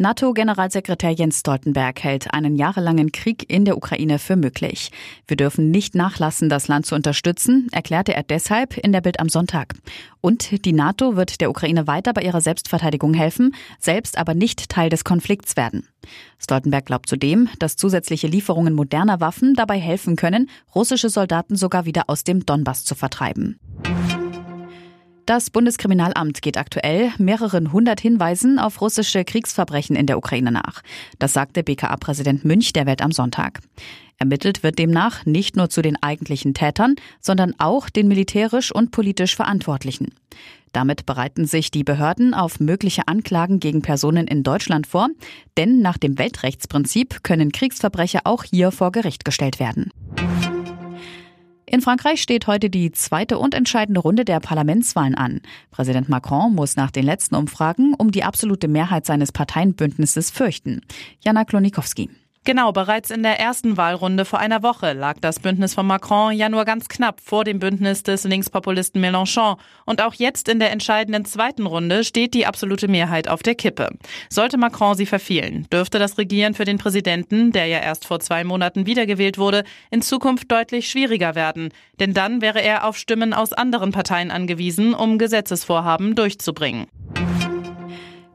[0.00, 4.92] NATO-Generalsekretär Jens Stoltenberg hält einen jahrelangen Krieg in der Ukraine für möglich.
[5.26, 9.28] Wir dürfen nicht nachlassen, das Land zu unterstützen, erklärte er deshalb in der Bild am
[9.28, 9.74] Sonntag.
[10.20, 14.88] Und die NATO wird der Ukraine weiter bei ihrer Selbstverteidigung helfen, selbst aber nicht Teil
[14.88, 15.88] des Konflikts werden.
[16.38, 22.04] Stoltenberg glaubt zudem, dass zusätzliche Lieferungen moderner Waffen dabei helfen können, russische Soldaten sogar wieder
[22.06, 23.58] aus dem Donbass zu vertreiben.
[25.28, 30.80] Das Bundeskriminalamt geht aktuell mehreren hundert Hinweisen auf russische Kriegsverbrechen in der Ukraine nach.
[31.18, 33.60] Das sagte BKA-Präsident Münch der Welt am Sonntag.
[34.16, 39.36] Ermittelt wird demnach nicht nur zu den eigentlichen Tätern, sondern auch den militärisch und politisch
[39.36, 40.14] Verantwortlichen.
[40.72, 45.08] Damit bereiten sich die Behörden auf mögliche Anklagen gegen Personen in Deutschland vor,
[45.58, 49.90] denn nach dem Weltrechtsprinzip können Kriegsverbrecher auch hier vor Gericht gestellt werden.
[51.70, 55.42] In Frankreich steht heute die zweite und entscheidende Runde der Parlamentswahlen an.
[55.70, 60.80] Präsident Macron muss nach den letzten Umfragen um die absolute Mehrheit seines Parteienbündnisses fürchten.
[61.20, 62.08] Jana Klonikowski.
[62.48, 66.48] Genau, bereits in der ersten Wahlrunde vor einer Woche lag das Bündnis von Macron ja
[66.48, 69.58] nur ganz knapp vor dem Bündnis des Linkspopulisten Mélenchon.
[69.84, 73.90] Und auch jetzt in der entscheidenden zweiten Runde steht die absolute Mehrheit auf der Kippe.
[74.30, 78.44] Sollte Macron sie verfehlen, dürfte das Regieren für den Präsidenten, der ja erst vor zwei
[78.44, 81.68] Monaten wiedergewählt wurde, in Zukunft deutlich schwieriger werden.
[82.00, 86.86] Denn dann wäre er auf Stimmen aus anderen Parteien angewiesen, um Gesetzesvorhaben durchzubringen.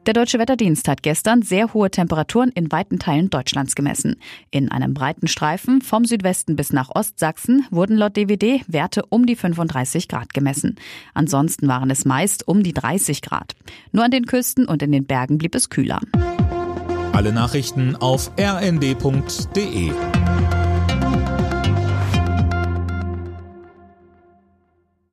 [0.05, 4.17] Der Deutsche Wetterdienst hat gestern sehr hohe Temperaturen in weiten Teilen Deutschlands gemessen.
[4.51, 9.37] In einem breiten Streifen vom Südwesten bis nach Ostsachsen wurden laut DWD Werte um die
[9.37, 10.75] 35 Grad gemessen.
[11.13, 13.55] Ansonsten waren es meist um die 30 Grad.
[13.93, 16.01] Nur an den Küsten und in den Bergen blieb es kühler.
[17.13, 19.91] Alle Nachrichten auf rnd.de